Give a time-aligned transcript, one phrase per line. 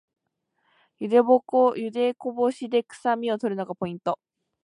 [0.97, 1.21] ゆで
[2.15, 4.19] こぼしでくさみを取るのがポイント